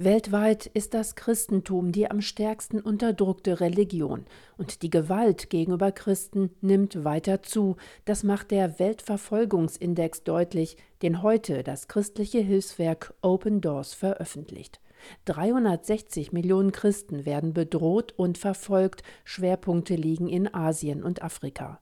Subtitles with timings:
[0.00, 7.02] Weltweit ist das Christentum die am stärksten unterdrückte Religion und die Gewalt gegenüber Christen nimmt
[7.02, 7.74] weiter zu.
[8.04, 14.80] Das macht der Weltverfolgungsindex deutlich, den heute das christliche Hilfswerk Open Doors veröffentlicht.
[15.24, 21.80] 360 Millionen Christen werden bedroht und verfolgt, Schwerpunkte liegen in Asien und Afrika.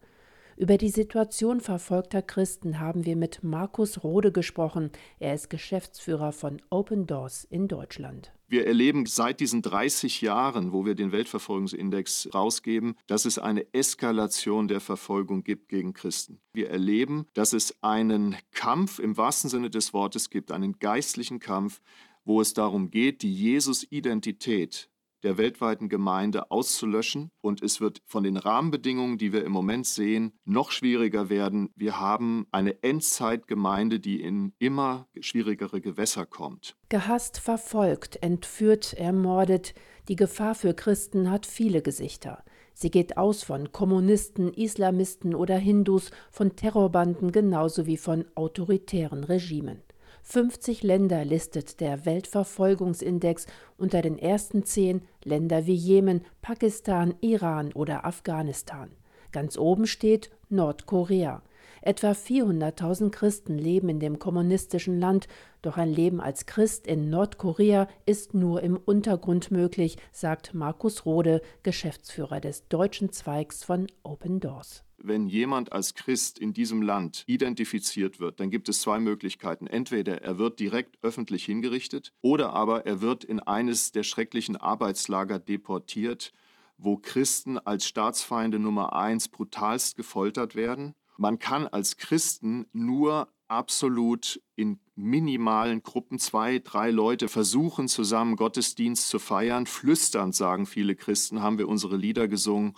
[0.58, 4.90] Über die Situation verfolgter Christen haben wir mit Markus Rode gesprochen.
[5.18, 8.32] Er ist Geschäftsführer von Open Doors in Deutschland.
[8.48, 14.66] Wir erleben seit diesen 30 Jahren, wo wir den Weltverfolgungsindex rausgeben, dass es eine Eskalation
[14.66, 16.40] der Verfolgung gibt gegen Christen.
[16.54, 21.82] Wir erleben, dass es einen Kampf im wahrsten Sinne des Wortes gibt, einen geistlichen Kampf,
[22.24, 24.88] wo es darum geht, die Jesus-Identität
[25.22, 27.30] der weltweiten Gemeinde auszulöschen.
[27.40, 31.70] Und es wird von den Rahmenbedingungen, die wir im Moment sehen, noch schwieriger werden.
[31.74, 36.76] Wir haben eine Endzeitgemeinde, die in immer schwierigere Gewässer kommt.
[36.88, 39.74] Gehasst, verfolgt, entführt, ermordet.
[40.08, 42.44] Die Gefahr für Christen hat viele Gesichter.
[42.78, 49.82] Sie geht aus von Kommunisten, Islamisten oder Hindus, von Terrorbanden genauso wie von autoritären Regimen.
[50.28, 53.46] 50 Länder listet der Weltverfolgungsindex
[53.78, 58.90] unter den ersten zehn Länder wie Jemen, Pakistan, Iran oder Afghanistan.
[59.30, 61.42] Ganz oben steht Nordkorea.
[61.80, 65.28] Etwa 400.000 Christen leben in dem kommunistischen Land,
[65.62, 71.40] doch ein Leben als Christ in Nordkorea ist nur im Untergrund möglich, sagt Markus Rode,
[71.62, 78.20] Geschäftsführer des deutschen Zweigs von Open Doors wenn jemand als Christ in diesem Land identifiziert
[78.20, 79.66] wird, dann gibt es zwei Möglichkeiten.
[79.66, 85.38] Entweder er wird direkt öffentlich hingerichtet oder aber er wird in eines der schrecklichen Arbeitslager
[85.38, 86.32] deportiert,
[86.78, 90.94] wo Christen als Staatsfeinde Nummer eins brutalst gefoltert werden.
[91.16, 99.08] Man kann als Christen nur absolut in minimalen Gruppen, zwei, drei Leute versuchen zusammen Gottesdienst
[99.08, 99.66] zu feiern.
[99.66, 102.74] Flüsternd, sagen viele Christen, haben wir unsere Lieder gesungen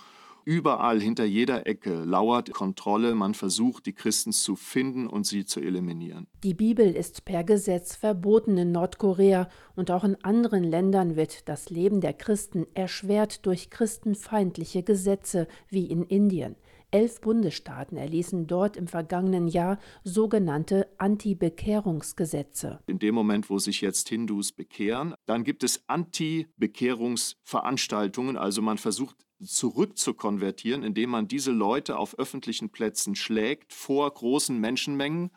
[0.49, 5.61] Überall hinter jeder Ecke lauert Kontrolle, man versucht, die Christen zu finden und sie zu
[5.61, 6.27] eliminieren.
[6.43, 11.69] Die Bibel ist per Gesetz verboten in Nordkorea und auch in anderen Ländern wird das
[11.69, 16.57] Leben der Christen erschwert durch christenfeindliche Gesetze wie in Indien.
[16.91, 22.79] Elf Bundesstaaten erließen dort im vergangenen Jahr sogenannte Anti-Bekehrungsgesetze.
[22.87, 28.39] In dem Moment, wo sich jetzt Hindus bekehren, dann gibt es Anti-Bekehrungsveranstaltungen.
[28.39, 35.31] Also man versucht zurückzukonvertieren, indem man diese Leute auf öffentlichen Plätzen schlägt vor großen Menschenmengen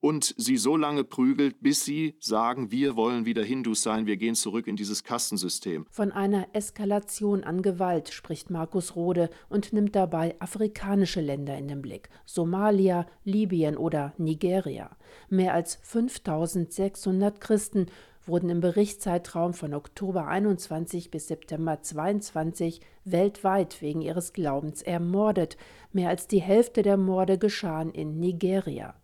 [0.00, 4.34] und sie so lange prügelt, bis sie sagen, wir wollen wieder Hindus sein, wir gehen
[4.34, 5.86] zurück in dieses Kastensystem.
[5.90, 11.82] Von einer Eskalation an Gewalt spricht Markus Rode und nimmt dabei afrikanische Länder in den
[11.82, 12.08] Blick.
[12.24, 14.96] Somalia, Libyen oder Nigeria.
[15.28, 17.86] Mehr als 5600 Christen
[18.26, 25.56] wurden im Berichtszeitraum von Oktober 21 bis September 22 weltweit wegen ihres Glaubens ermordet.
[25.92, 28.94] Mehr als die Hälfte der Morde geschahen in Nigeria.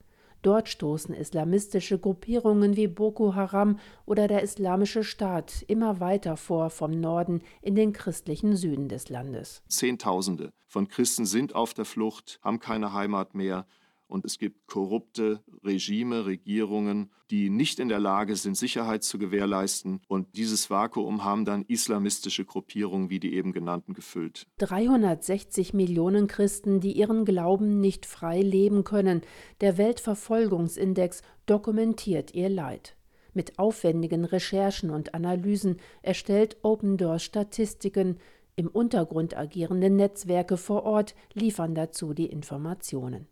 [0.43, 6.91] Dort stoßen islamistische Gruppierungen wie Boko Haram oder der Islamische Staat immer weiter vor vom
[6.91, 9.63] Norden in den christlichen Süden des Landes.
[9.69, 13.67] Zehntausende von Christen sind auf der Flucht, haben keine Heimat mehr
[14.13, 20.03] und es gibt korrupte Regime, Regierungen, die nicht in der Lage sind, Sicherheit zu gewährleisten.
[20.07, 24.47] Und dieses Vakuum haben dann islamistische Gruppierungen wie die eben genannten gefüllt.
[24.59, 29.23] 360 Millionen Christen, die ihren Glauben nicht frei leben können.
[29.63, 32.97] Der Weltverfolgungsindex dokumentiert ihr Leid.
[33.33, 38.19] Mit aufwendigen Recherchen und Analysen erstellt Open Doors Statistiken.
[38.57, 43.27] Im Untergrund agierende Netzwerke vor Ort liefern dazu die Informationen.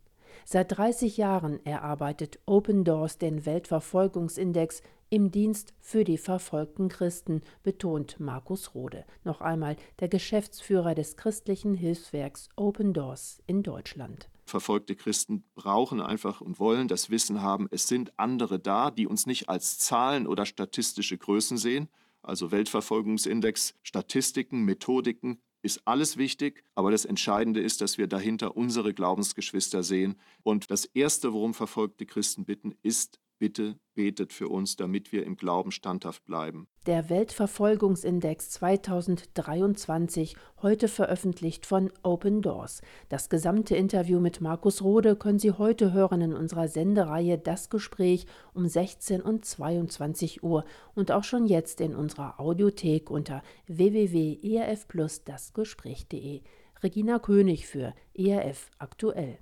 [0.45, 8.21] Seit 30 Jahren erarbeitet Open Doors den Weltverfolgungsindex im Dienst für die verfolgten Christen, betont
[8.21, 14.29] Markus Rode, noch einmal der Geschäftsführer des christlichen Hilfswerks Open Doors in Deutschland.
[14.47, 19.27] Verfolgte Christen brauchen einfach und wollen das Wissen haben, es sind andere da, die uns
[19.27, 21.89] nicht als Zahlen oder statistische Größen sehen,
[22.23, 28.95] also Weltverfolgungsindex, Statistiken, Methodiken, ist alles wichtig, aber das Entscheidende ist, dass wir dahinter unsere
[28.95, 30.17] Glaubensgeschwister sehen.
[30.43, 35.37] Und das Erste, worum verfolgte Christen bitten, ist, bitte betet für uns, damit wir im
[35.37, 36.69] Glauben standhaft bleiben.
[36.87, 42.83] Der Weltverfolgungsindex 2023, heute veröffentlicht von Open Doors.
[43.09, 48.27] Das gesamte Interview mit Markus Rode können Sie heute hören in unserer Sendereihe Das Gespräch
[48.55, 50.65] um 16 und 22 Uhr
[50.95, 56.43] und auch schon jetzt in unserer Audiothek unter www.erfplus dasgespräch.de.
[56.83, 59.39] Regina König für ERF aktuell.